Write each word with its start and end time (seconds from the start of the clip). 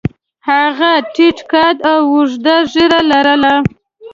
هغه 0.49 0.91
ټیټ 1.13 1.37
قد 1.51 1.77
او 1.91 1.99
اوږده 2.13 2.55
ږیره 2.71 3.01
لرله. 3.11 3.53